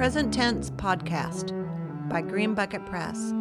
[0.00, 1.52] Present Tense Podcast
[2.08, 3.34] by Green Bucket Press.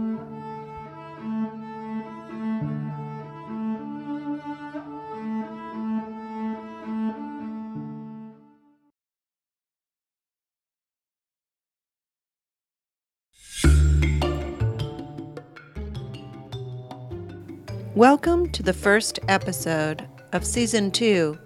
[17.96, 21.40] Welcome to the first episode of Season 2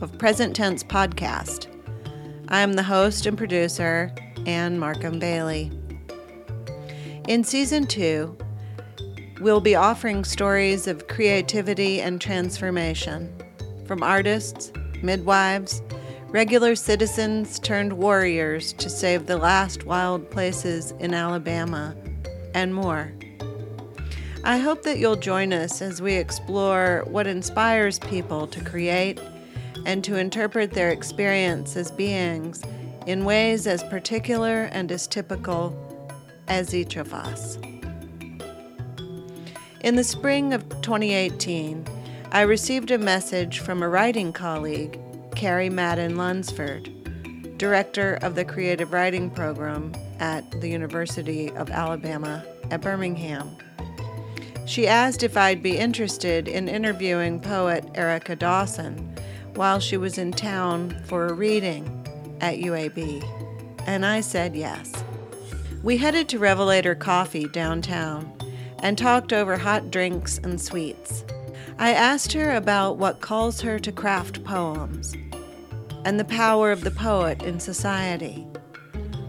[0.00, 1.66] of Present Tense Podcast.
[2.46, 4.14] I am the host and producer,
[4.46, 5.70] Anne Markham Bailey.
[7.28, 8.36] In Season 2,
[9.40, 13.32] we'll be offering stories of creativity and transformation
[13.86, 15.82] from artists, midwives,
[16.28, 21.94] regular citizens turned warriors to save the last wild places in Alabama,
[22.54, 23.12] and more.
[24.44, 29.20] I hope that you'll join us as we explore what inspires people to create
[29.86, 32.62] and to interpret their experience as beings
[33.06, 35.76] in ways as particular and as typical
[36.48, 37.58] as each of us.
[39.82, 41.84] In the spring of 2018,
[42.30, 44.98] I received a message from a writing colleague,
[45.34, 46.88] Kerry Madden Lunsford,
[47.58, 53.56] director of the creative writing program at the University of Alabama at Birmingham.
[54.66, 59.14] She asked if I'd be interested in interviewing poet Erica Dawson
[59.54, 62.01] while she was in town for a reading
[62.42, 63.24] at UAB,
[63.86, 64.92] and I said yes.
[65.82, 68.30] We headed to Revelator Coffee downtown
[68.80, 71.24] and talked over hot drinks and sweets.
[71.78, 75.16] I asked her about what calls her to craft poems
[76.04, 78.46] and the power of the poet in society,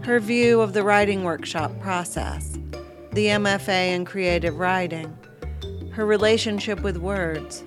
[0.02, 2.58] her view of the writing workshop process,
[3.12, 5.16] the MFA in creative writing,
[5.92, 7.62] her relationship with words.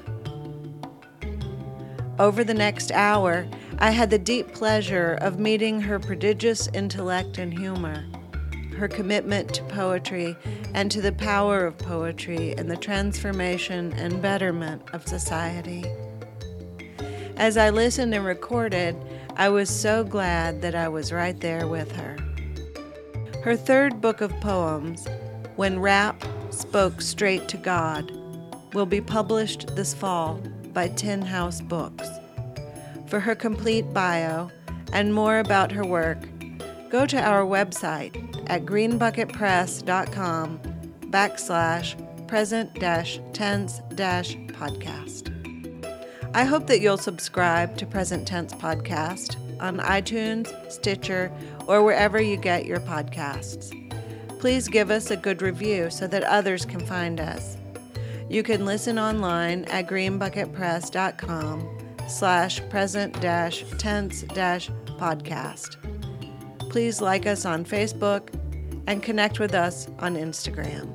[2.20, 3.48] Over the next hour,
[3.80, 8.04] I had the deep pleasure of meeting her prodigious intellect and humor,
[8.76, 10.36] her commitment to poetry
[10.74, 15.86] and to the power of poetry in the transformation and betterment of society.
[17.36, 18.96] As I listened and recorded,
[19.36, 22.18] I was so glad that I was right there with her.
[23.44, 25.08] Her third book of poems,
[25.56, 28.12] When Rap Spoke Straight to God,
[28.74, 30.42] will be published this fall
[30.74, 32.10] by Tin House Books.
[33.08, 34.50] For her complete bio
[34.92, 36.20] and more about her work,
[36.90, 38.16] go to our website
[38.50, 40.60] at greenbucketpress.com
[41.10, 45.34] backslash present tense podcast.
[46.34, 51.32] I hope that you'll subscribe to Present Tense Podcast on iTunes, Stitcher,
[51.66, 53.74] or wherever you get your podcasts.
[54.40, 57.58] Please give us a good review so that others can find us.
[58.30, 61.77] You can listen online at greenbucketpress.com
[62.08, 65.76] slash present dash tense dash podcast.
[66.70, 68.30] Please like us on Facebook
[68.88, 70.94] and connect with us on Instagram.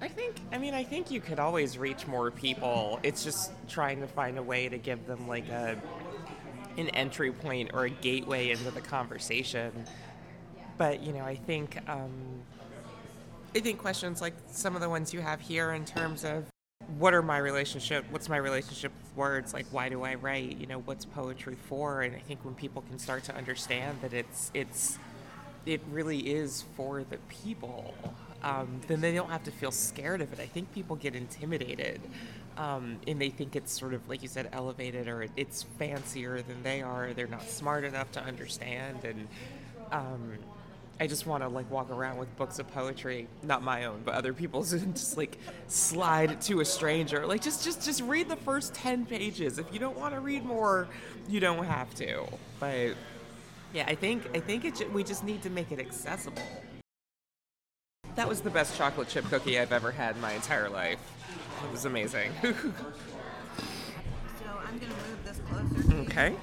[0.00, 2.98] I think, I mean, I think you could always reach more people.
[3.02, 5.80] It's just trying to find a way to give them like a
[6.78, 9.72] an entry point or a gateway into the conversation.
[10.78, 12.10] But you know, I think um,
[13.54, 16.46] I think questions like some of the ones you have here in terms of
[16.98, 19.54] what are my relationship what's my relationship with words?
[19.54, 20.58] Like why do i write?
[20.58, 22.02] You know what's poetry for?
[22.02, 24.98] And i think when people can start to understand that it's it's
[25.64, 27.94] it really is for the people
[28.42, 30.40] um, then they don't have to feel scared of it.
[30.40, 32.00] I think people get intimidated
[32.56, 36.62] um, and they think it's sort of like you said elevated or it's fancier than
[36.62, 39.28] they are they're not smart enough to understand and
[39.90, 40.38] um,
[41.00, 44.14] I just want to like walk around with books of poetry, not my own, but
[44.14, 45.36] other people's, and just like
[45.66, 47.26] slide to a stranger.
[47.26, 49.58] Like just just just read the first ten pages.
[49.58, 50.86] If you don't want to read more,
[51.28, 52.24] you don't have to.
[52.60, 52.94] But
[53.74, 54.92] yeah, I think I think it.
[54.92, 56.42] We just need to make it accessible.
[58.14, 61.00] That was the best chocolate chip cookie I've ever had in my entire life.
[61.64, 62.30] It was amazing.
[62.42, 62.48] So
[64.66, 66.00] I'm going to move this closer.
[66.02, 66.34] Okay.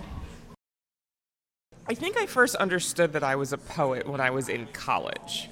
[1.87, 5.49] I think I first understood that I was a poet when I was in college.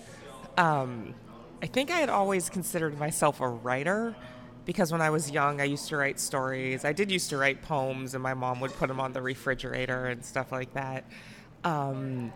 [0.58, 1.16] Um,
[1.62, 4.16] I think I had always considered myself a writer
[4.66, 6.86] because when I was young, I used to write stories.
[6.86, 10.08] I did used to write poems, and my mom would put them on the refrigerator
[10.08, 11.06] and stuff like that.
[11.64, 12.32] Um,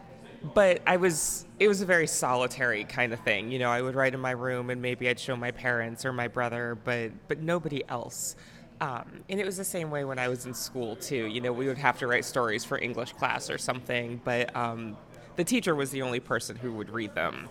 [0.54, 3.52] but I was, it was a very solitary kind of thing.
[3.52, 6.14] You know, I would write in my room, and maybe I'd show my parents or
[6.14, 8.36] my brother, but but nobody else.
[8.82, 11.28] Um, and it was the same way when I was in school too.
[11.28, 14.98] You know, we would have to write stories for English class or something, but um,
[15.36, 17.48] the teacher was the only person who would read them.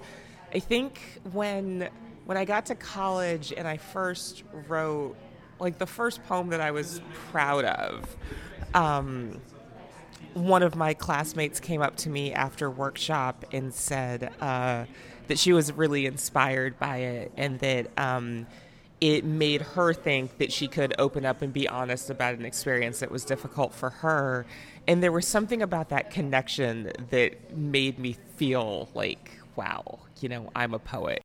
[0.52, 1.00] I think
[1.32, 1.88] when
[2.24, 5.16] when I got to college and I first wrote
[5.60, 7.00] like the first poem that I was
[7.30, 8.16] proud of.
[8.74, 9.40] Um,
[10.34, 14.84] one of my classmates came up to me after workshop and said uh,
[15.28, 18.46] that she was really inspired by it and that um,
[19.00, 23.00] it made her think that she could open up and be honest about an experience
[23.00, 24.44] that was difficult for her.
[24.86, 30.50] And there was something about that connection that made me feel like, wow, you know,
[30.54, 31.22] I'm a poet.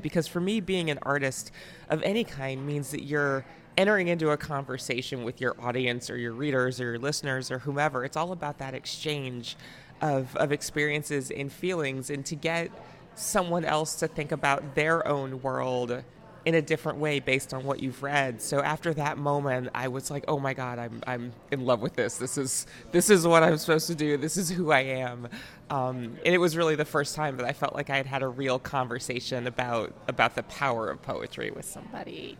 [0.00, 1.50] Because for me, being an artist
[1.88, 3.44] of any kind means that you're
[3.76, 8.04] entering into a conversation with your audience or your readers or your listeners or whomever.
[8.04, 9.56] It's all about that exchange
[10.00, 12.70] of, of experiences and feelings and to get
[13.14, 16.02] someone else to think about their own world
[16.44, 18.40] in a different way based on what you've read.
[18.42, 21.94] So after that moment, I was like, "Oh my god, I'm I'm in love with
[21.94, 22.18] this.
[22.18, 24.16] This is this is what I'm supposed to do.
[24.16, 25.28] This is who I am."
[25.70, 28.22] Um, and it was really the first time that I felt like I had had
[28.22, 32.36] a real conversation about about the power of poetry with somebody.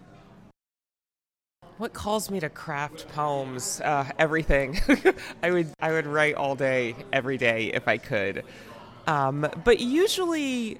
[1.76, 3.80] What calls me to craft poems?
[3.80, 4.80] Uh, everything.
[5.42, 8.44] I would I would write all day, every day if I could.
[9.06, 10.78] Um, but usually,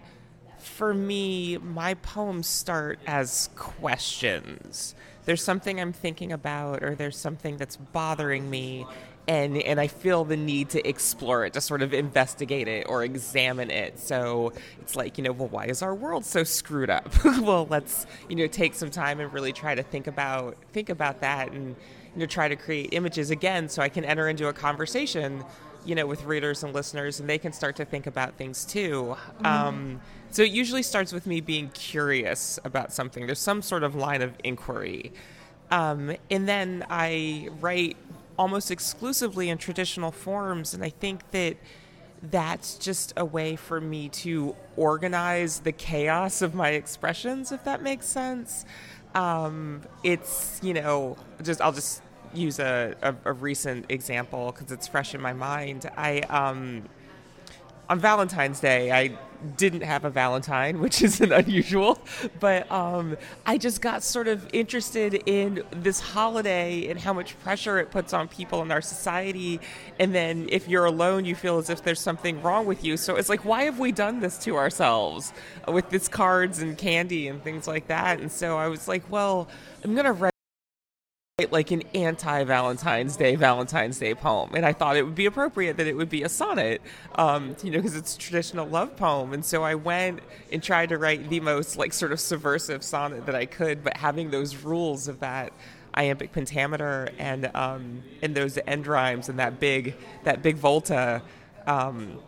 [0.59, 4.95] for me, my poems start as questions.
[5.25, 8.87] There's something I'm thinking about, or there's something that's bothering me,
[9.27, 13.05] and and I feel the need to explore it, to sort of investigate it or
[13.05, 13.99] examine it.
[13.99, 17.11] So it's like, you know, well, why is our world so screwed up?
[17.25, 21.21] well, let's you know take some time and really try to think about think about
[21.21, 21.77] that, and
[22.15, 25.43] you know try to create images again, so I can enter into a conversation,
[25.87, 29.17] you know, with readers and listeners, and they can start to think about things too.
[29.39, 29.47] Mm-hmm.
[29.47, 30.01] Um,
[30.31, 33.25] so it usually starts with me being curious about something.
[33.25, 35.13] There's some sort of line of inquiry.
[35.71, 37.97] Um, and then I write
[38.37, 40.75] almost exclusively in traditional forms.
[40.75, 41.57] And I think that
[42.23, 47.83] that's just a way for me to organize the chaos of my expressions, if that
[47.83, 48.65] makes sense.
[49.15, 52.03] Um, it's, you know, just I'll just
[52.33, 55.89] use a, a, a recent example because it's fresh in my mind.
[55.97, 56.85] I, um,
[57.89, 59.17] on Valentine's Day, I
[59.57, 61.99] didn't have a Valentine, which isn't unusual,
[62.41, 67.79] but um, I just got sort of interested in this holiday and how much pressure
[67.79, 69.61] it puts on people in our society.
[69.99, 72.97] And then if you're alone, you feel as if there's something wrong with you.
[72.97, 75.33] So it's like, why have we done this to ourselves
[75.69, 78.21] with this cards and candy and things like that?
[78.21, 79.49] And so I was like, well,
[79.83, 80.34] I'm going to write
[81.51, 85.79] like an anti Valentine's Day Valentine's Day poem, and I thought it would be appropriate
[85.79, 86.81] that it would be a sonnet,
[87.17, 89.33] um, you know, because it's a traditional love poem.
[89.33, 90.21] And so I went
[90.53, 93.97] and tried to write the most like sort of subversive sonnet that I could, but
[93.97, 95.53] having those rules of that
[95.95, 101.21] iambic pentameter and um, and those end rhymes and that big that big volta.
[101.67, 102.21] Um,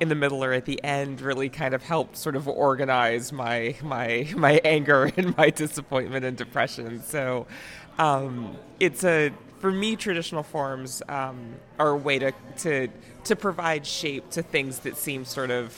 [0.00, 3.74] in the middle or at the end really kind of helped sort of organize my
[3.82, 7.02] my my anger and my disappointment and depression.
[7.02, 7.48] So
[7.98, 12.88] um, it's a for me traditional forms um, are a way to, to
[13.24, 15.76] to provide shape to things that seem sort of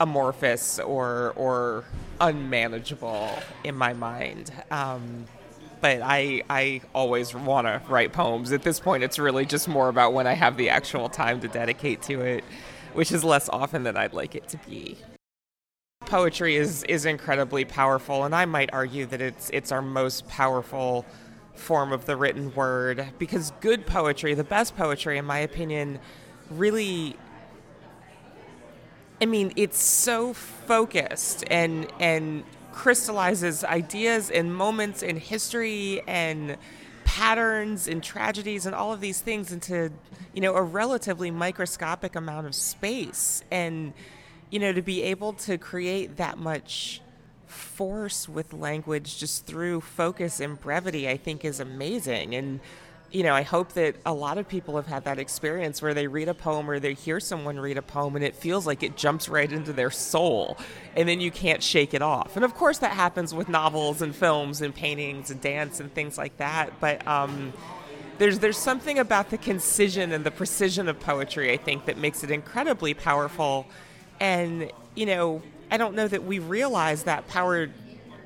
[0.00, 1.84] amorphous or or
[2.20, 3.30] unmanageable
[3.64, 4.52] in my mind.
[4.70, 5.26] Um,
[5.80, 8.52] but I I always want to write poems.
[8.52, 11.48] At this point, it's really just more about when I have the actual time to
[11.48, 12.44] dedicate to it,
[12.94, 14.98] which is less often than I'd like it to be.
[16.00, 21.04] Poetry is is incredibly powerful, and I might argue that it's it's our most powerful
[21.56, 25.98] form of the written word because good poetry, the best poetry, in my opinion,
[26.50, 27.16] really.
[29.20, 36.58] I mean, it's so focused and and crystallizes ideas and moments in history and
[37.06, 39.90] patterns and tragedies and all of these things into
[40.34, 43.94] you know a relatively microscopic amount of space and
[44.50, 47.00] you know to be able to create that much
[47.46, 52.34] force with language just through focus and brevity, I think is amazing.
[52.34, 52.60] And,
[53.10, 56.06] you know, I hope that a lot of people have had that experience where they
[56.06, 58.96] read a poem or they hear someone read a poem and it feels like it
[58.96, 60.58] jumps right into their soul
[60.96, 62.36] and then you can't shake it off.
[62.36, 66.18] And of course, that happens with novels and films and paintings and dance and things
[66.18, 66.80] like that.
[66.80, 67.52] But, um,
[68.18, 72.24] there's there's something about the concision and the precision of poetry I think that makes
[72.24, 73.66] it incredibly powerful
[74.20, 77.68] and you know I don't know that we realize that power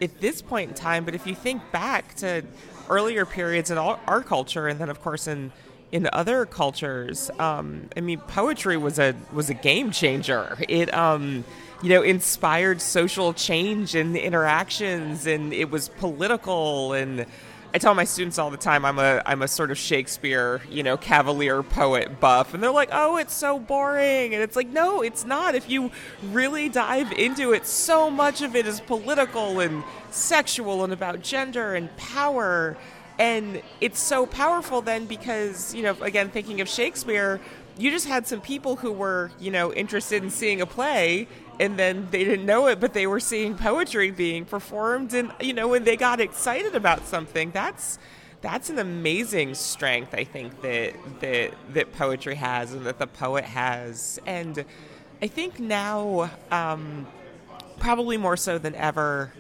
[0.03, 1.05] at this point in time.
[1.05, 2.43] But if you think back to
[2.89, 5.53] earlier periods in our culture, and then of course in
[5.93, 10.57] in other cultures, um, I mean, poetry was a was a game changer.
[10.69, 11.45] It um,
[11.83, 17.27] you know inspired social change and interactions, and it was political and
[17.73, 20.83] I tell my students all the time I'm a I'm a sort of Shakespeare, you
[20.83, 25.03] know, cavalier poet buff, and they're like, "Oh, it's so boring," and it's like, no,
[25.03, 25.55] it's not.
[25.55, 25.93] If you
[26.31, 31.75] really dive into it, so much of it is political and sexual and about gender
[31.75, 32.77] and power,
[33.21, 37.41] and it's so powerful then because you know, again, thinking of Shakespeare,
[37.79, 41.29] you just had some people who were you know interested in seeing a play
[41.61, 45.53] and then they didn't know it, but they were seeing poetry being performed, and you
[45.53, 47.99] know when they got excited about something, that's
[48.41, 53.45] that's an amazing strength I think that that that poetry has and that the poet
[53.45, 54.65] has, and
[55.21, 57.07] I think now um,
[57.79, 59.33] probably more so than ever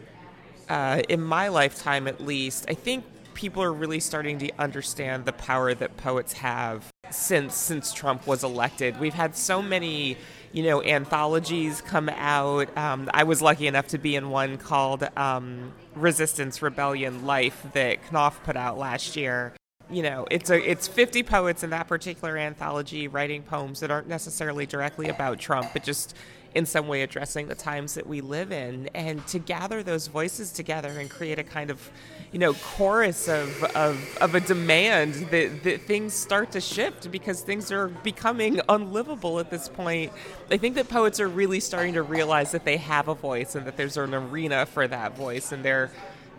[0.69, 5.33] uh, in my lifetime at least, I think people are really starting to understand the
[5.33, 9.00] power that poets have since since Trump was elected.
[9.00, 10.19] We've had so many
[10.52, 12.76] you know, anthologies come out.
[12.76, 17.99] Um, I was lucky enough to be in one called um, Resistance, Rebellion, Life that
[18.12, 19.52] Knopf put out last year.
[19.88, 24.09] You know, it's a it's 50 poets in that particular anthology writing poems that aren't
[24.09, 26.14] necessarily directly about Trump, but just
[26.54, 28.88] in some way addressing the times that we live in.
[28.95, 31.90] And to gather those voices together and create a kind of
[32.33, 37.42] you know chorus of, of, of a demand that, that things start to shift because
[37.42, 40.12] things are becoming unlivable at this point
[40.49, 43.66] i think that poets are really starting to realize that they have a voice and
[43.66, 45.90] that there's an arena for that voice and there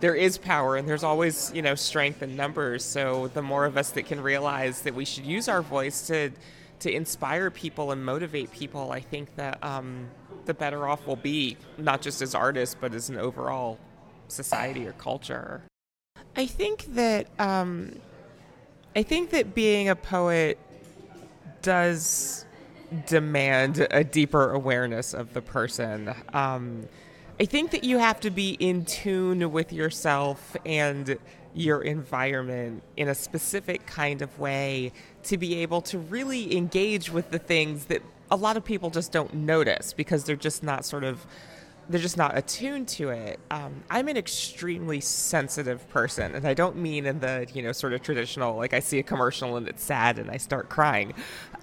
[0.02, 2.84] there is power and there's always you know strength in numbers.
[2.84, 6.32] So the more of us that can realize that we should use our voice to
[6.82, 10.10] to inspire people and motivate people, I think that um,
[10.46, 13.80] the better off we'll be, not just as artists, but as an overall
[14.28, 15.64] society or culture.
[16.36, 18.00] I think that um,
[18.96, 20.58] I think that being a poet
[21.62, 22.46] does
[23.06, 26.14] demand a deeper awareness of the person.
[26.34, 26.88] Um,
[27.40, 31.18] I think that you have to be in tune with yourself and
[31.54, 34.92] your environment in a specific kind of way
[35.24, 39.12] to be able to really engage with the things that a lot of people just
[39.12, 41.26] don't notice because they're just not sort of
[41.90, 43.40] they're just not attuned to it.
[43.50, 47.94] Um, I'm an extremely sensitive person, and I don't mean in the you know sort
[47.94, 51.14] of traditional like I see a commercial and it's sad and I start crying.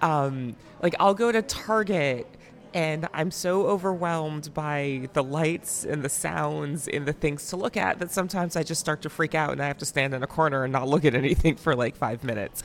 [0.03, 2.27] Um, like I'll go to Target
[2.75, 7.77] and I'm so overwhelmed by the lights and the sounds and the things to look
[7.77, 10.23] at that sometimes I just start to freak out and I have to stand in
[10.23, 12.63] a corner and not look at anything for like five minutes.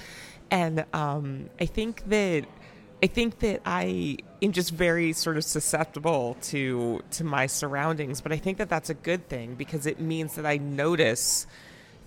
[0.51, 2.45] And um, I think that
[3.01, 8.31] I think that I am just very sort of susceptible to to my surroundings, but
[8.31, 11.47] I think that that's a good thing because it means that I notice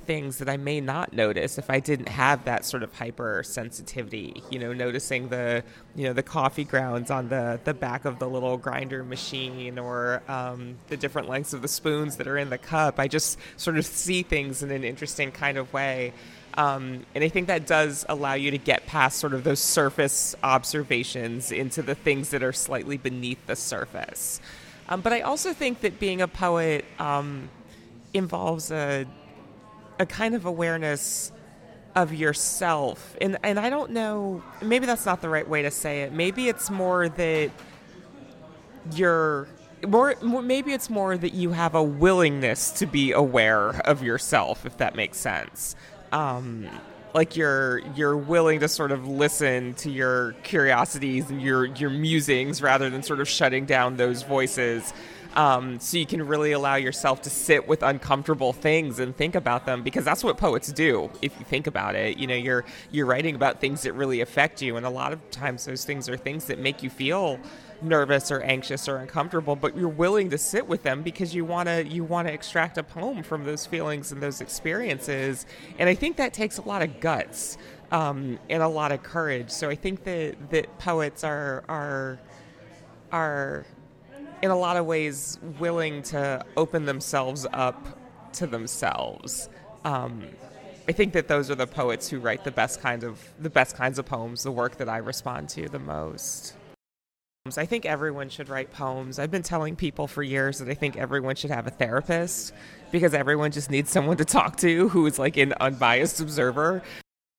[0.07, 4.43] things that I may not notice if I didn't have that sort of hypersensitivity.
[4.51, 8.29] You know, noticing the you know the coffee grounds on the the back of the
[8.29, 12.59] little grinder machine or um, the different lengths of the spoons that are in the
[12.59, 12.99] cup.
[12.99, 16.13] I just sort of see things in an interesting kind of way.
[16.55, 20.35] Um, and I think that does allow you to get past sort of those surface
[20.43, 24.41] observations into the things that are slightly beneath the surface.
[24.89, 27.51] Um, but I also think that being a poet um,
[28.15, 29.07] involves a
[29.99, 31.33] a kind of awareness
[31.95, 33.17] of yourself.
[33.21, 36.13] And and I don't know, maybe that's not the right way to say it.
[36.13, 37.51] Maybe it's more that
[38.93, 39.49] you're
[39.87, 44.77] more, maybe it's more that you have a willingness to be aware of yourself if
[44.79, 45.75] that makes sense.
[46.13, 46.69] Um,
[47.15, 52.61] like you're you're willing to sort of listen to your curiosities and your your musings
[52.61, 54.93] rather than sort of shutting down those voices
[55.37, 59.67] um, so you can really allow yourself to sit with uncomfortable things and think about
[59.67, 61.11] them because that's what poets do.
[61.21, 64.63] If you think about it, you know, you're you're writing about things that really affect
[64.63, 67.39] you, and a lot of times those things are things that make you feel
[67.83, 71.69] nervous or anxious or uncomfortable but you're willing to sit with them because you want
[71.69, 75.45] to you want to extract a poem from those feelings and those experiences
[75.79, 77.59] and i think that takes a lot of guts
[77.93, 82.19] um, and a lot of courage so i think that that poets are are
[83.13, 83.67] are
[84.43, 87.99] in a lot of ways willing to open themselves up
[88.35, 89.49] to themselves.
[89.85, 90.25] Um,
[90.89, 93.77] I think that those are the poets who write the best kind of the best
[93.77, 96.55] kinds of poems, the work that I respond to the most.
[97.57, 99.21] I think everyone should write poems.
[99.21, 102.53] I've been telling people for years that I think everyone should have a therapist
[102.91, 106.83] because everyone just needs someone to talk to who is like an unbiased observer.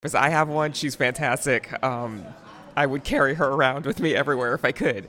[0.01, 1.83] Because I have one, she's fantastic.
[1.83, 2.23] Um,
[2.77, 5.07] I would carry her around with me everywhere if I could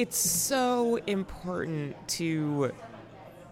[0.00, 2.72] it's so important to,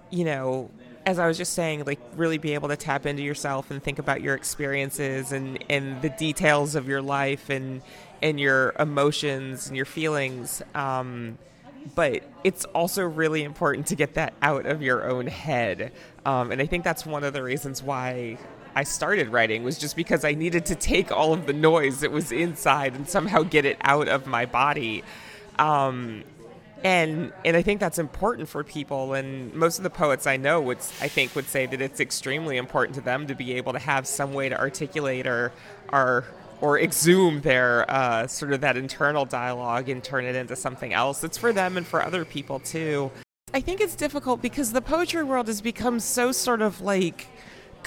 [0.09, 0.71] you know,
[1.05, 3.99] as I was just saying, like really be able to tap into yourself and think
[3.99, 7.83] about your experiences and, and the details of your life and
[8.23, 10.63] and your emotions and your feelings.
[10.75, 11.37] Um,
[11.95, 15.93] but it's also really important to get that out of your own head.
[16.25, 18.39] Um, and I think that's one of the reasons why
[18.75, 22.11] I started writing was just because I needed to take all of the noise that
[22.11, 25.05] was inside and somehow get it out of my body.
[25.59, 26.25] Um,
[26.85, 29.15] and and I think that's important for people.
[29.15, 32.57] And most of the poets I know would I think would say that it's extremely
[32.57, 35.53] important to them to be able to have some way to articulate or
[35.93, 36.25] or
[36.61, 41.23] or exhume their uh, sort of that internal dialogue and turn it into something else.
[41.23, 43.11] It's for them and for other people too.
[43.55, 47.29] I think it's difficult because the poetry world has become so sort of like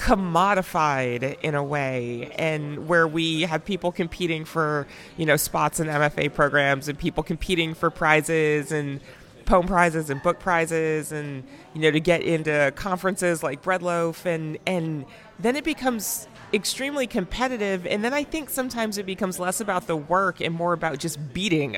[0.02, 4.84] commodified in a way and where we have people competing for
[5.16, 9.00] you know spots in mfa programs and people competing for prizes and
[9.44, 14.26] poem prizes and book prizes and you know to get into conferences like Bread Loaf
[14.26, 15.04] and and
[15.38, 19.96] then it becomes extremely competitive and then i think sometimes it becomes less about the
[19.96, 21.76] work and more about just beating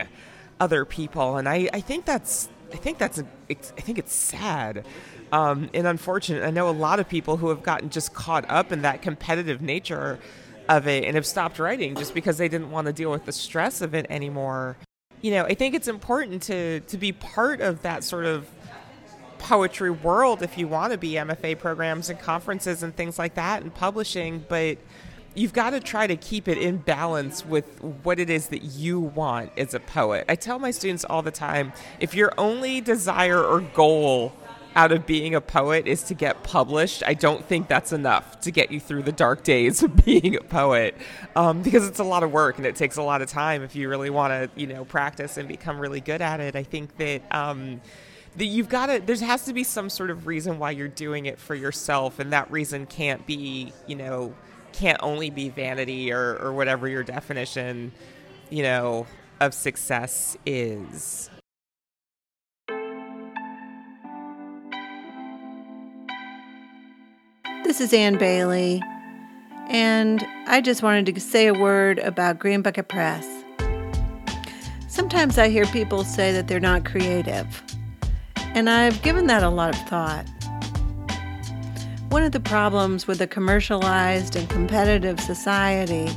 [0.61, 4.87] other people and i, I think that's i think that's a, i think it's sad
[5.35, 6.45] um, and unfortunate.
[6.45, 9.61] I know a lot of people who have gotten just caught up in that competitive
[9.61, 10.21] nature
[10.69, 13.33] of it and have stopped writing just because they didn't want to deal with the
[13.33, 14.76] stress of it anymore.
[15.23, 18.49] You know, I think it's important to to be part of that sort of
[19.38, 23.62] poetry world if you want to be MFA programs and conferences and things like that
[23.62, 24.79] and publishing, but
[25.35, 29.00] you've got to try to keep it in balance with what it is that you
[29.00, 30.26] want as a poet.
[30.29, 34.33] I tell my students all the time if your only desire or goal
[34.75, 38.50] out of being a poet is to get published, I don't think that's enough to
[38.50, 40.97] get you through the dark days of being a poet,
[41.37, 43.76] um, because it's a lot of work and it takes a lot of time if
[43.76, 46.57] you really want to, you know, practice and become really good at it.
[46.57, 47.23] I think that.
[47.31, 47.81] Um,
[48.37, 51.26] that you've got to there has to be some sort of reason why you're doing
[51.26, 54.35] it for yourself and that reason can't be you know
[54.73, 57.93] can't only be vanity or, or whatever your definition
[58.50, 59.07] you know
[59.40, 61.31] of success is
[67.75, 68.81] This is Ann Bailey,
[69.69, 73.26] and I just wanted to say a word about Green Bucket Press.
[74.87, 77.64] Sometimes I hear people say that they're not creative,
[78.37, 80.25] and I've given that a lot of thought.
[82.11, 86.09] One of the problems with a commercialized and competitive society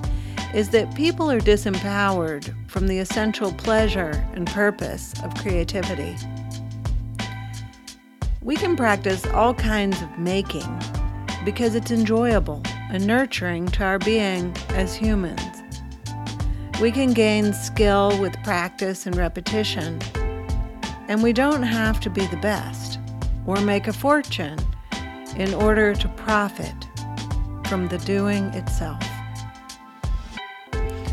[0.53, 6.15] is that people are disempowered from the essential pleasure and purpose of creativity.
[8.43, 10.79] We can practice all kinds of making
[11.47, 15.39] because it's enjoyable and nurturing to our being as humans.
[16.81, 19.97] We can gain skill with practice and repetition,
[21.07, 22.99] and we don't have to be the best
[23.45, 24.59] or make a fortune
[25.37, 26.75] in order to profit
[27.67, 29.01] from the doing itself.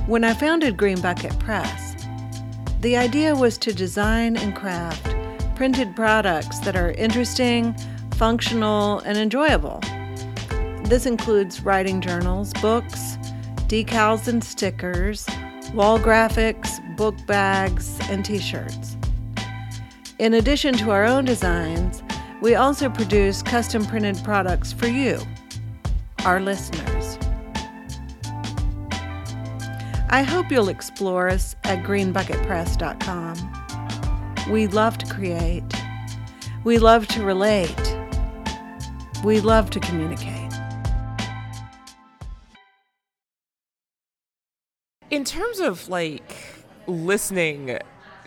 [0.08, 1.94] When I founded Green Bucket Press,
[2.80, 5.14] the idea was to design and craft
[5.54, 7.72] printed products that are interesting,
[8.16, 9.80] functional, and enjoyable
[10.86, 13.16] this includes writing journals, books,
[13.68, 15.26] decals and stickers,
[15.72, 18.96] wall graphics, book bags, and t shirts.
[20.18, 22.02] In addition to our own designs,
[22.40, 25.18] we also produce custom printed products for you,
[26.24, 27.18] our listeners.
[30.10, 34.52] I hope you'll explore us at greenbucketpress.com.
[34.52, 35.64] We love to create.
[36.62, 37.96] We love to relate.
[39.24, 40.43] We love to communicate.
[45.10, 46.36] In terms of like
[46.86, 47.78] listening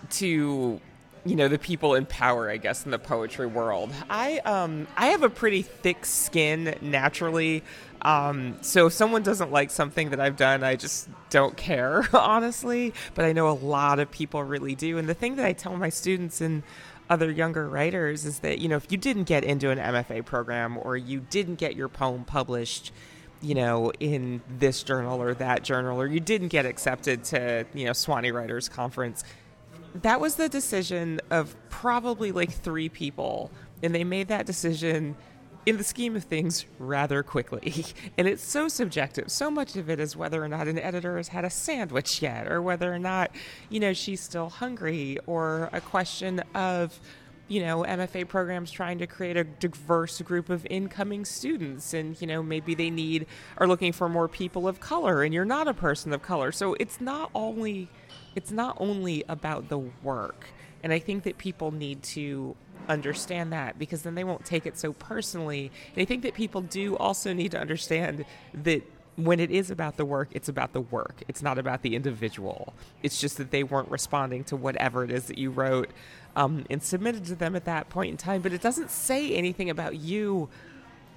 [0.10, 0.80] to
[1.26, 5.08] you know the people in power i guess in the poetry world i um i
[5.08, 7.64] have a pretty thick skin naturally.
[8.04, 12.94] Um so if someone doesn't like something that i've done i just don't care honestly.
[13.16, 14.98] But i know a lot of people really do.
[14.98, 16.64] And the thing that i tell my students and
[17.10, 20.78] other younger writers is that you know if you didn't get into an mfa program
[20.78, 22.92] or you didn't get your poem published
[23.42, 27.86] you know, in this journal or that journal, or you didn't get accepted to, you
[27.86, 29.24] know, Sewanee Writers Conference.
[29.96, 33.52] That was the decision of probably like three people.
[33.84, 35.16] And they made that decision
[35.68, 37.86] in the scheme of things rather quickly.
[38.18, 39.30] And it's so subjective.
[39.30, 42.48] So much of it is whether or not an editor has had a sandwich yet,
[42.48, 43.32] or whether or not,
[43.70, 47.00] you know, she's still hungry, or a question of,
[47.48, 51.94] you know, MFA programs trying to create a diverse group of incoming students.
[51.94, 53.26] And, you know, maybe they need,
[53.58, 56.52] are looking for more people of color and you're not a person of color.
[56.52, 57.88] So it's not only,
[58.36, 60.48] it's not only about the work.
[60.84, 62.56] And I think that people need to
[62.90, 65.72] understand that because then they won't take it so personally.
[65.94, 68.84] And I think that people do also need to understand that
[69.18, 71.24] when it is about the work, it's about the work.
[71.28, 72.74] It's not about the individual.
[73.02, 75.90] It's just that they weren't responding to whatever it is that you wrote
[76.38, 78.42] um, and submitted to them at that point in time.
[78.42, 80.50] But it doesn't say anything about you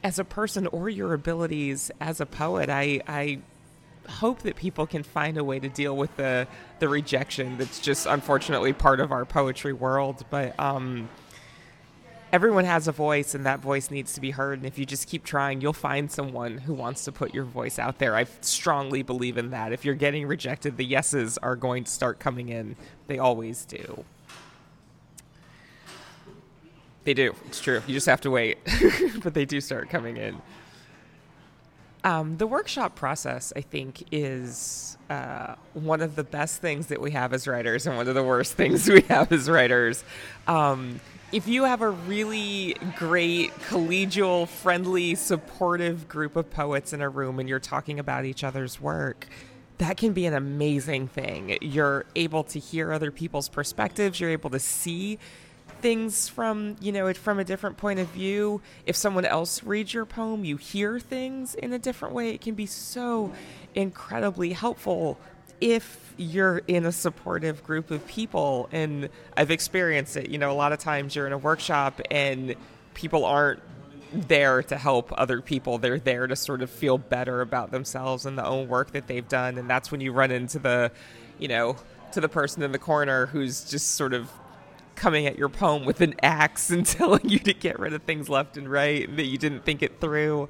[0.02, 2.70] as a person or your abilities as a poet.
[2.70, 3.40] I, I
[4.08, 8.06] hope that people can find a way to deal with the the rejection that's just
[8.06, 10.24] unfortunately part of our poetry world.
[10.30, 11.10] But um,
[12.32, 15.08] everyone has a voice and that voice needs to be heard and if you just
[15.08, 19.02] keep trying you'll find someone who wants to put your voice out there i strongly
[19.02, 22.76] believe in that if you're getting rejected the yeses are going to start coming in
[23.08, 24.04] they always do
[27.04, 27.34] they do.
[27.46, 27.82] It's true.
[27.86, 28.58] You just have to wait.
[29.22, 30.40] But they do start coming in.
[32.04, 37.10] Um, the workshop process i think is uh, one of the best things that we
[37.10, 40.04] have as writers and one of the worst things we have as writers.
[40.46, 41.00] Um,
[41.32, 47.38] if you have a really great, collegial, friendly, supportive group of poets in a room
[47.38, 49.28] and you're talking about each other's work,
[49.78, 51.56] that can be an amazing thing.
[51.60, 55.18] You're able to hear other people's perspectives, you're able to see
[55.80, 58.60] things from, you know, it from a different point of view.
[58.86, 62.30] If someone else reads your poem, you hear things in a different way.
[62.30, 63.32] It can be so
[63.74, 65.18] incredibly helpful
[65.60, 70.54] if you're in a supportive group of people and I've experienced it, you know, a
[70.54, 72.54] lot of times you're in a workshop and
[72.94, 73.60] people aren't
[74.12, 75.78] there to help other people.
[75.78, 79.28] They're there to sort of feel better about themselves and the own work that they've
[79.28, 79.58] done.
[79.58, 80.92] And that's when you run into the,
[81.38, 81.76] you know,
[82.12, 84.30] to the person in the corner who's just sort of
[85.00, 88.28] coming at your poem with an axe and telling you to get rid of things
[88.28, 90.48] left and right that you didn't think it through.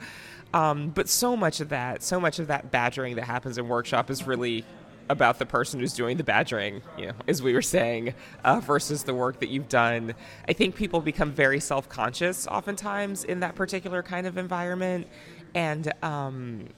[0.52, 4.10] Um, but so much of that, so much of that badgering that happens in workshop
[4.10, 4.64] is really
[5.08, 9.04] about the person who's doing the badgering, you know, as we were saying, uh, versus
[9.04, 10.14] the work that you've done.
[10.48, 15.06] I think people become very self conscious oftentimes in that particular kind of environment.
[15.54, 16.68] And, um,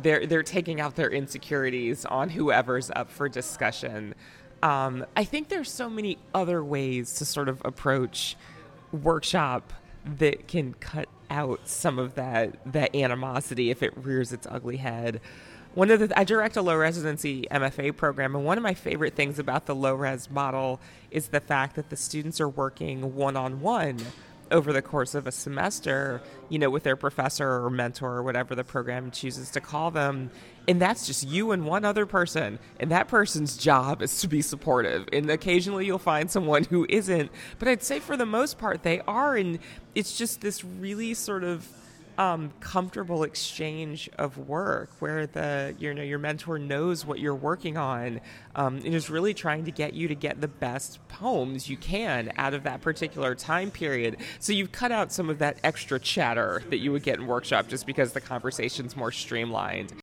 [0.00, 4.14] they're they're taking out their insecurities on whoever's up for discussion.
[4.62, 8.36] Um, I think there's so many other ways to sort of approach
[8.92, 9.72] workshop
[10.04, 15.20] that can cut out some of that that animosity if it rears its ugly head
[15.74, 19.14] one of the I direct a low residency MFA program, and one of my favorite
[19.14, 23.36] things about the low res model is the fact that the students are working one
[23.36, 23.98] on one
[24.50, 26.20] over the course of a semester,
[26.50, 30.30] you know, with their professor or mentor or whatever the program chooses to call them.
[30.68, 32.58] And that's just you and one other person.
[32.78, 35.08] And that person's job is to be supportive.
[35.12, 37.30] And occasionally you'll find someone who isn't.
[37.58, 39.36] But I'd say for the most part, they are.
[39.36, 39.58] And
[39.94, 41.68] it's just this really sort of
[42.18, 47.76] um, comfortable exchange of work where the you know your mentor knows what you're working
[47.76, 48.20] on
[48.54, 52.30] um, and is really trying to get you to get the best poems you can
[52.36, 56.62] out of that particular time period so you've cut out some of that extra chatter
[56.68, 60.01] that you would get in workshop just because the conversation's more streamlined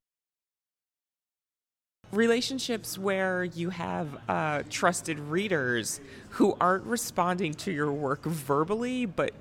[2.11, 9.31] relationships where you have uh, trusted readers who aren't responding to your work verbally but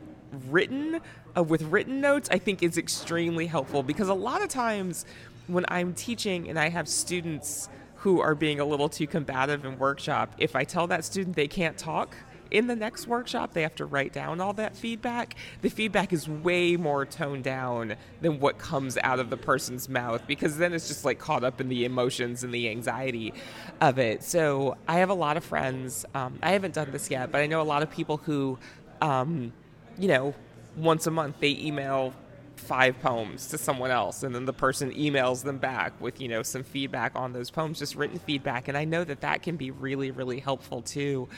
[0.49, 1.01] written
[1.37, 3.83] uh, with written notes i think is extremely helpful.
[3.83, 5.07] Because a lot of times
[5.47, 9.79] when i'm teaching and i have students who are being a little too combative in
[9.79, 12.15] workshop if i tell that student they can't talk
[12.51, 15.37] in the next workshop they have to write down all that feedback.
[15.63, 20.23] The feedback is way more toned down than what comes out of the person's mouth
[20.27, 23.33] because then it's just like caught up in the emotions and the anxiety
[23.81, 24.23] of it.
[24.23, 27.47] So i have a lot of friends um, i haven't done this yet but i
[27.47, 28.59] know a lot of people who
[29.01, 29.53] um,
[29.99, 30.35] you know,
[30.77, 32.15] once a month they email
[32.59, 36.43] five poems to someone else and then the person emails them back with you know
[36.43, 39.71] some feedback on those poems just written feedback and i know that that can be
[39.71, 41.29] really really helpful too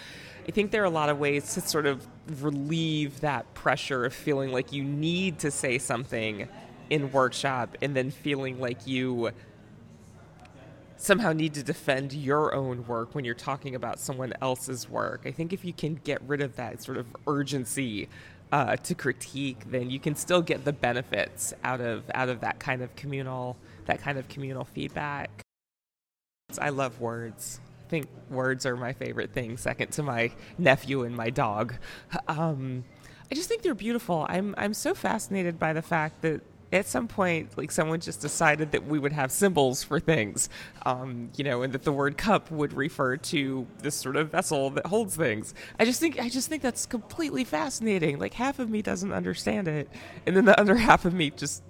[0.49, 2.07] i think there are a lot of ways to sort of
[2.41, 6.49] relieve that pressure of feeling like you need to say something
[6.89, 9.31] in workshop and then feeling like you
[11.01, 15.23] somehow need to defend your own work when you're talking about someone else's work.
[15.25, 18.09] I think if you can get rid of that sort of urgency
[18.53, 22.59] uh, to critique, then you can still get the benefits out of out of that
[22.59, 25.43] kind of communal that kind of communal feedback.
[26.59, 27.61] I love words.
[27.87, 31.75] I think words are my favorite thing, second to my nephew and my dog.
[32.29, 32.85] Um,
[33.31, 34.27] I just think they're beautiful.
[34.29, 38.73] I'm I'm so fascinated by the fact that at some point, like someone just decided
[38.73, 40.49] that we would have symbols for things,
[40.87, 44.71] um, you know, and that the word cup would refer to this sort of vessel
[44.71, 45.55] that holds things.
[45.79, 48.19] I just think I just think that's completely fascinating.
[48.19, 49.89] Like half of me doesn't understand it,
[50.27, 51.63] and then the other half of me just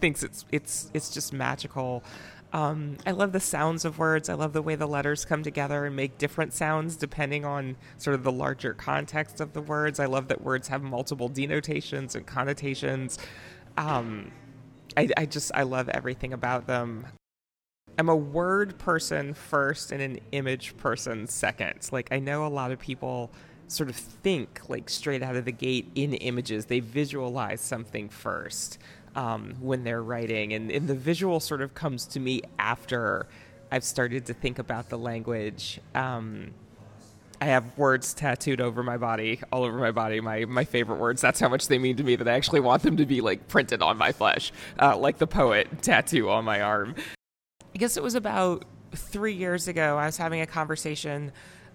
[0.00, 2.04] thinks it's it's it's just magical.
[2.52, 4.28] Um, I love the sounds of words.
[4.28, 8.14] I love the way the letters come together and make different sounds depending on sort
[8.14, 9.98] of the larger context of the words.
[9.98, 13.18] I love that words have multiple denotations and connotations.
[13.76, 14.30] Um,
[14.96, 17.06] I, I just I love everything about them.
[17.98, 21.88] I'm a word person first and an image person second.
[21.92, 23.30] Like I know a lot of people
[23.68, 26.66] sort of think like straight out of the gate in images.
[26.66, 28.78] They visualize something first
[29.14, 33.26] um, when they're writing, and, and the visual sort of comes to me after
[33.70, 35.80] I've started to think about the language.
[35.94, 36.52] Um,
[37.42, 40.20] I have words tattooed over my body, all over my body.
[40.20, 41.20] My my favorite words.
[41.20, 42.14] That's how much they mean to me.
[42.14, 45.26] That I actually want them to be like printed on my flesh, uh, like the
[45.26, 46.94] poet tattoo on my arm.
[47.74, 49.98] I guess it was about three years ago.
[49.98, 51.32] I was having a conversation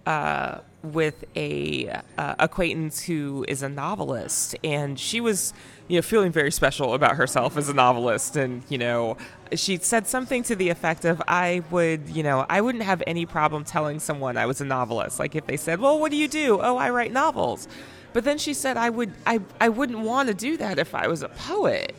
[0.07, 5.53] uh, with a uh, acquaintance who is a novelist, and she was,
[5.89, 9.17] you know, feeling very special about herself as a novelist, and you know,
[9.53, 13.25] she said something to the effect of, "I would, you know, I wouldn't have any
[13.25, 15.19] problem telling someone I was a novelist.
[15.19, 17.67] Like if they said, "Well, what do you do?" "Oh, I write novels."
[18.13, 21.07] But then she said, "I would, I, I wouldn't want to do that if I
[21.07, 21.93] was a poet."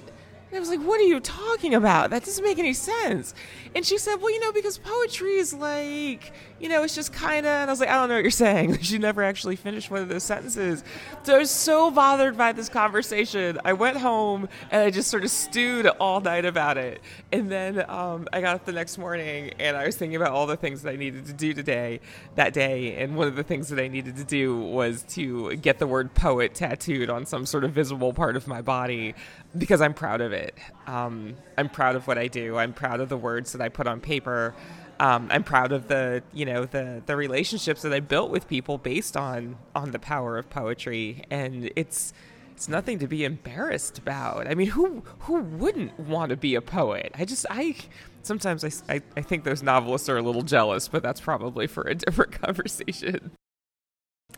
[0.57, 2.11] I was like, what are you talking about?
[2.11, 3.35] That doesn't make any sense.
[3.75, 7.45] And she said, well, you know, because poetry is like, you know, it's just kind
[7.45, 7.53] of.
[7.53, 8.79] And I was like, I don't know what you're saying.
[8.83, 10.83] she never actually finished one of those sentences.
[11.23, 13.59] So I was so bothered by this conversation.
[13.65, 17.03] I went home and I just sort of stewed all night about it.
[17.31, 20.47] And then um, I got up the next morning and I was thinking about all
[20.47, 22.01] the things that I needed to do today,
[22.37, 22.97] that day.
[22.97, 26.15] And one of the things that I needed to do was to get the word
[26.15, 29.15] poet tattooed on some sort of visible part of my body
[29.57, 30.55] because I'm proud of it.
[30.87, 32.57] Um, I'm proud of what I do.
[32.57, 34.55] I'm proud of the words that I put on paper.
[35.01, 38.79] Um, I'm proud of the you know the the relationships that I built with people
[38.79, 42.13] based on on the power of poetry, and it's
[42.53, 44.49] it's nothing to be embarrassed about.
[44.49, 47.13] I mean, who who wouldn't want to be a poet?
[47.15, 47.77] I just I
[48.23, 51.83] sometimes I, I, I think those novelists are a little jealous, but that's probably for
[51.85, 53.31] a different conversation.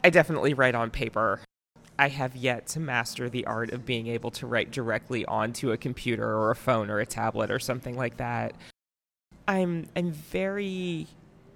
[0.04, 1.40] I definitely write on paper.
[2.00, 5.76] I have yet to master the art of being able to write directly onto a
[5.76, 8.54] computer or a phone or a tablet or something like that.
[9.46, 11.08] I'm I'm very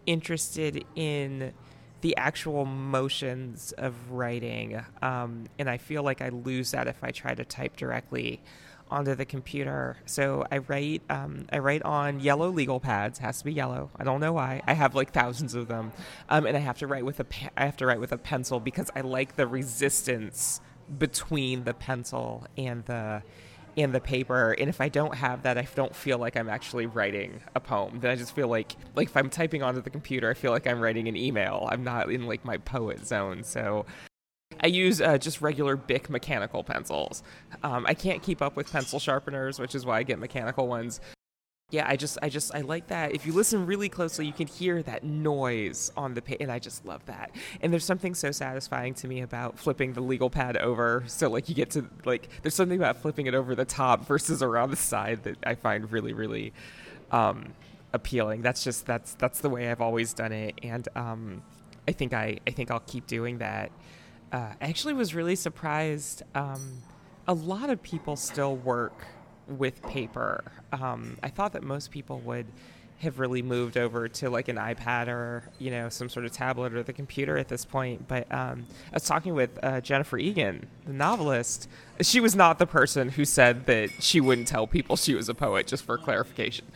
[0.04, 1.54] interested in
[2.02, 7.10] the actual motions of writing, um, and I feel like I lose that if I
[7.10, 8.42] try to type directly
[8.90, 9.96] onto the computer.
[10.06, 13.18] So I write um, I write on yellow legal pads.
[13.18, 13.90] Has to be yellow.
[13.96, 14.62] I don't know why.
[14.66, 15.92] I have like thousands of them,
[16.28, 18.18] um, and I have to write with a pe- I have to write with a
[18.18, 20.60] pencil because I like the resistance
[20.98, 23.22] between the pencil and the
[23.76, 26.86] and the paper and if i don't have that i don't feel like i'm actually
[26.86, 30.30] writing a poem then i just feel like like if i'm typing onto the computer
[30.30, 33.84] i feel like i'm writing an email i'm not in like my poet zone so
[34.60, 37.22] I use uh, just regular Bic mechanical pencils.
[37.62, 41.00] Um, I can't keep up with pencil sharpeners, which is why I get mechanical ones.
[41.70, 43.14] Yeah, I just, I just, I like that.
[43.14, 46.58] If you listen really closely, you can hear that noise on the page, and I
[46.58, 47.32] just love that.
[47.62, 51.04] And there's something so satisfying to me about flipping the legal pad over.
[51.08, 54.42] So, like, you get to, like, there's something about flipping it over the top versus
[54.42, 56.52] around the side that I find really, really
[57.10, 57.54] um,
[57.92, 58.42] appealing.
[58.42, 61.42] That's just, that's, that's the way I've always done it, and um,
[61.88, 63.72] I think I, I think I'll keep doing that
[64.34, 66.24] uh, I actually was really surprised.
[66.34, 66.82] Um,
[67.28, 69.06] a lot of people still work
[69.46, 70.42] with paper.
[70.72, 72.46] Um, I thought that most people would
[72.98, 76.74] have really moved over to like an iPad or you know some sort of tablet
[76.74, 78.08] or the computer at this point.
[78.08, 81.68] But um, I was talking with uh, Jennifer Egan, the novelist.
[82.00, 85.34] She was not the person who said that she wouldn't tell people she was a
[85.34, 85.68] poet.
[85.68, 86.66] Just for clarification.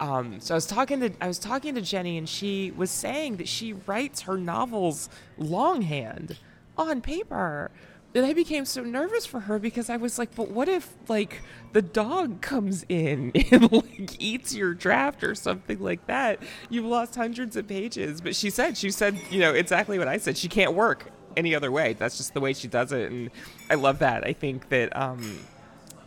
[0.00, 3.36] Um, so I was talking to I was talking to Jenny, and she was saying
[3.36, 6.38] that she writes her novels longhand
[6.76, 7.70] on paper.
[8.14, 11.40] And I became so nervous for her because I was like, but what if like
[11.72, 16.42] the dog comes in and like eats your draft or something like that?
[16.68, 18.20] You've lost hundreds of pages.
[18.20, 20.36] But she said, she said, you know, exactly what I said.
[20.36, 21.94] She can't work any other way.
[21.94, 23.10] That's just the way she does it.
[23.10, 23.30] And
[23.70, 24.24] I love that.
[24.24, 25.38] I think that um,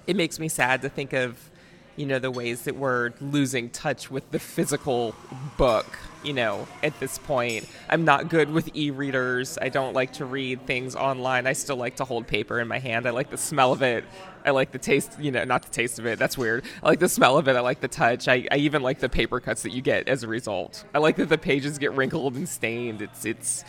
[0.06, 1.50] it makes me sad to think of,
[1.96, 5.16] you know, the ways that we're losing touch with the physical
[5.58, 7.68] book you know, at this point.
[7.90, 9.58] I'm not good with e readers.
[9.62, 11.48] I don't like to read things online.
[11.48, 13.06] I still like to hold paper in my hand.
[13.08, 14.04] I like the smell of it.
[14.46, 16.20] I like the taste, you know, not the taste of it.
[16.20, 16.66] That's weird.
[16.84, 17.56] I like the smell of it.
[17.56, 18.28] I like the touch.
[18.28, 20.86] I, I even like the paper cuts that you get as a result.
[20.94, 23.02] I like that the pages get wrinkled and stained.
[23.02, 23.64] It's, it's,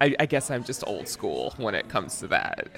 [0.00, 2.68] I, I guess I'm just old school when it comes to that.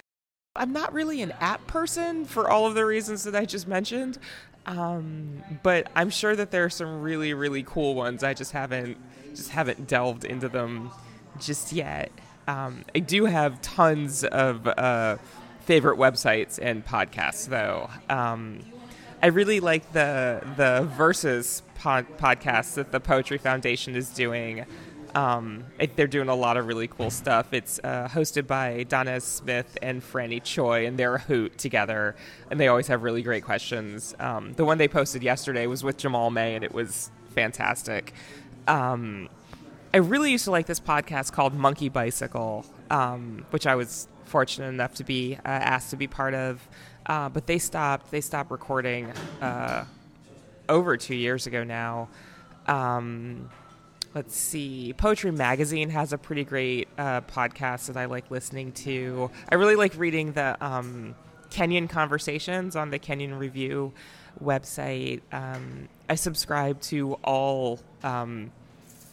[0.56, 4.18] I'm not really an app person for all of the reasons that I just mentioned.
[4.66, 8.22] Um, but I'm sure that there are some really, really cool ones.
[8.22, 8.96] I just haven't
[9.34, 10.90] just haven't delved into them
[11.40, 12.10] just yet.
[12.46, 15.16] Um, I do have tons of uh,
[15.60, 17.90] favorite websites and podcasts, though.
[18.08, 18.60] Um,
[19.22, 24.66] I really like the the verses pod- podcast that the Poetry Foundation is doing.
[25.14, 27.52] Um, it, they're doing a lot of really cool stuff.
[27.52, 32.16] It's uh, hosted by Danez Smith and Franny Choi, and they're a hoot together,
[32.50, 34.14] and they always have really great questions.
[34.18, 38.12] Um, the one they posted yesterday was with Jamaal May, and it was fantastic.
[38.66, 39.28] Um,
[39.92, 44.68] I really used to like this podcast called Monkey Bicycle, um, which I was fortunate
[44.68, 46.66] enough to be uh, asked to be part of.
[47.06, 48.10] Uh, but they stopped.
[48.10, 49.84] They stopped recording uh,
[50.68, 52.08] over two years ago now.
[54.14, 54.92] Let's see.
[54.92, 59.28] Poetry Magazine has a pretty great uh, podcast that I like listening to.
[59.50, 61.16] I really like reading the um,
[61.50, 63.92] Kenyon conversations on the Kenyon Review
[64.40, 65.20] website.
[65.32, 68.52] Um, I subscribe to all um,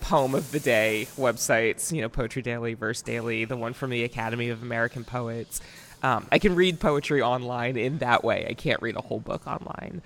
[0.01, 4.03] poem of the day websites, you know, Poetry Daily, Verse Daily, the one from the
[4.03, 5.61] Academy of American Poets.
[6.03, 8.45] Um, I can read poetry online in that way.
[8.47, 10.01] I can't read a whole book online.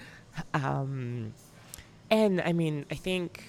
[0.54, 1.34] Um,
[2.10, 3.44] and I mean, I think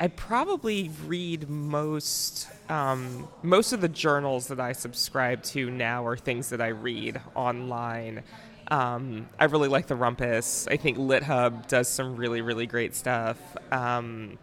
[0.00, 6.16] I probably read most um, most of the journals that I subscribe to now are
[6.16, 8.22] things that I read online.
[8.68, 10.66] Um, I really like the Rumpus.
[10.70, 13.38] I think LitHub does some really really great stuff.
[13.70, 14.38] Um,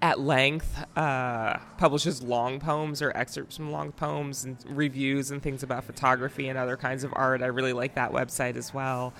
[0.00, 5.62] at length uh, publishes long poems or excerpts from long poems and reviews and things
[5.64, 7.42] about photography and other kinds of art.
[7.42, 9.12] I really like that website as well.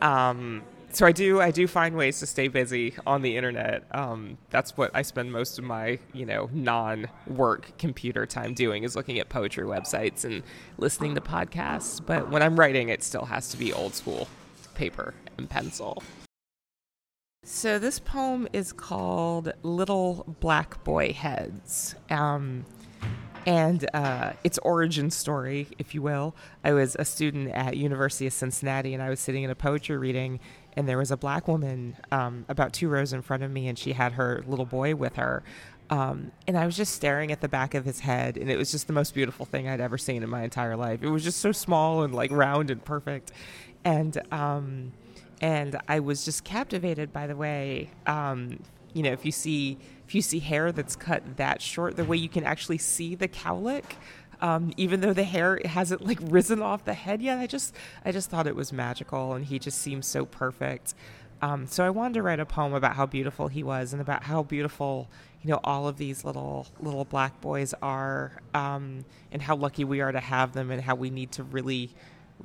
[0.00, 3.84] Um, so I do I do find ways to stay busy on the internet.
[3.92, 8.82] Um, that's what I spend most of my you know non work computer time doing
[8.82, 10.42] is looking at poetry websites and
[10.78, 12.04] listening to podcasts.
[12.04, 14.28] But when I'm writing, it still has to be old school,
[14.74, 16.02] paper and pencil.
[17.44, 22.66] So this poem is called "Little Black Boy Heads." Um,
[23.46, 26.34] and uh, its origin story, if you will.
[26.64, 29.96] I was a student at University of Cincinnati, and I was sitting in a poetry
[29.96, 30.40] reading,
[30.76, 33.78] and there was a black woman um, about two rows in front of me, and
[33.78, 35.42] she had her little boy with her.
[35.90, 38.70] Um, and I was just staring at the back of his head, and it was
[38.70, 41.02] just the most beautiful thing I'd ever seen in my entire life.
[41.02, 43.32] It was just so small and like round and perfect,
[43.84, 44.92] and um,
[45.40, 47.90] and I was just captivated by the way.
[48.06, 48.60] Um,
[48.92, 52.16] you know, if you see if you see hair that's cut that short, the way
[52.16, 53.84] you can actually see the cowlick
[54.40, 57.38] um, even though the hair hasn't like risen off the head yet.
[57.38, 57.74] I just
[58.04, 60.94] I just thought it was magical, and he just seems so perfect.
[61.42, 64.24] Um, so I wanted to write a poem about how beautiful he was and about
[64.24, 65.08] how beautiful
[65.42, 70.00] you know all of these little little black boys are, um, and how lucky we
[70.00, 71.90] are to have them, and how we need to really,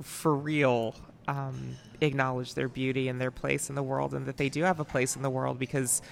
[0.02, 0.94] for real,
[1.28, 4.80] um, acknowledge their beauty and their place in the world, and that they do have
[4.80, 6.02] a place in the world because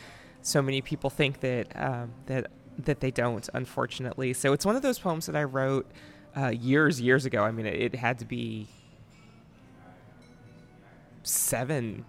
[0.42, 4.32] so many people think that um, that that they don't, unfortunately.
[4.32, 5.90] So it's one of those poems that I wrote
[6.36, 7.42] uh, years, years ago.
[7.42, 8.66] I mean, it, it, had to be
[11.22, 12.04] seven,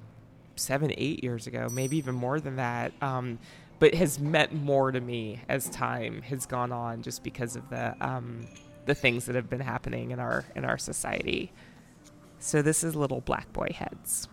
[0.55, 2.91] seven, eight years ago, maybe even more than that.
[3.01, 3.39] Um,
[3.77, 7.95] but has meant more to me as time has gone on, just because of the
[7.99, 8.47] um,
[8.85, 11.51] the things that have been happening in our in our society.
[12.39, 14.29] So this is little black boy heads.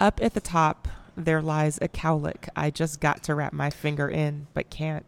[0.00, 4.08] Up at the top there lies a cowlick I just got to wrap my finger
[4.08, 5.06] in, but can't.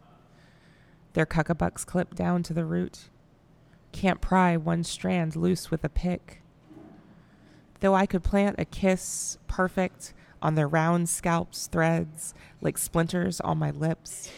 [1.13, 3.09] Their cuckabucks clip down to the root.
[3.91, 6.41] Can't pry one strand loose with a pick.
[7.79, 13.57] Though I could plant a kiss, perfect, on their round scalps' threads, like splinters on
[13.57, 14.31] my lips,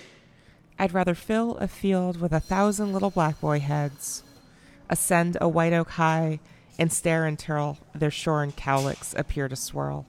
[0.77, 4.23] I'd rather fill a field with a thousand little black boy heads,
[4.89, 6.39] ascend a white oak high,
[6.77, 10.05] and stare until their shorn cowlicks appear to swirl.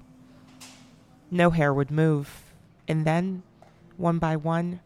[1.30, 2.42] No hair would move,
[2.86, 3.42] and then,
[3.96, 4.80] one by one,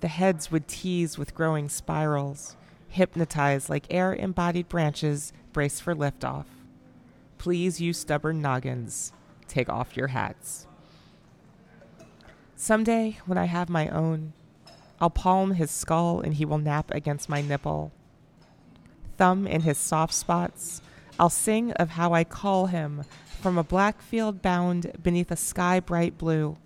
[0.00, 2.56] the heads would tease with growing spirals,
[2.88, 6.46] hypnotized like air embodied branches braced for liftoff.
[7.38, 9.12] Please, you stubborn noggins,
[9.48, 10.66] take off your hats.
[12.56, 14.34] Someday, when I have my own,
[15.00, 17.92] I'll palm his skull and he will nap against my nipple.
[19.16, 20.80] Thumb in his soft spots,
[21.18, 23.04] I'll sing of how I call him
[23.42, 26.56] from a black field bound beneath a sky bright blue,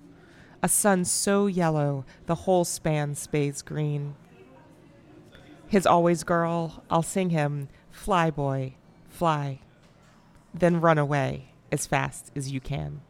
[0.63, 4.15] a sun so yellow the whole span spays green.
[5.67, 8.75] His always girl, I'll sing him, Fly, boy,
[9.09, 9.61] fly.
[10.53, 13.01] Then run away as fast as you can.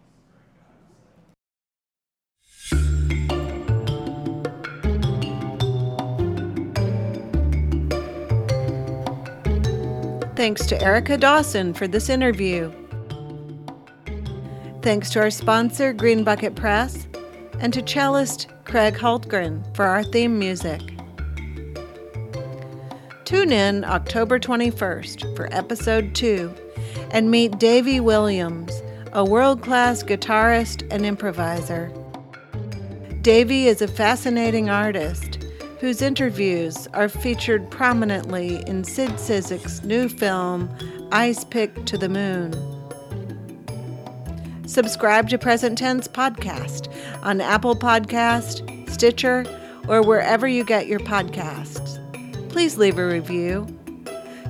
[10.37, 12.71] Thanks to Erica Dawson for this interview.
[14.87, 17.09] Thanks to our sponsor, Green Bucket Press,
[17.59, 20.81] and to cellist Craig Hultgren for our theme music.
[23.25, 26.55] Tune in October 21st for episode 2
[27.11, 28.81] and meet Davy Williams,
[29.13, 31.93] a world class guitarist and improviser.
[33.23, 35.43] Davy is a fascinating artist
[35.81, 40.73] whose interviews are featured prominently in Sid Cizik's new film,
[41.11, 42.76] Ice Pick to the Moon.
[44.67, 46.93] Subscribe to Present Tense Podcast
[47.23, 49.45] on Apple Podcast, Stitcher,
[49.89, 52.03] or wherever you get your podcasts.
[52.51, 53.67] Please leave a review.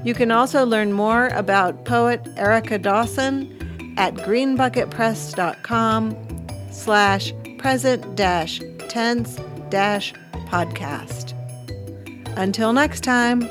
[0.05, 6.17] You can also learn more about poet Erica Dawson at greenbucketpress.com
[6.71, 9.39] slash present dash tense
[9.71, 10.13] dash
[10.49, 11.33] podcast.
[12.37, 13.49] Until next time.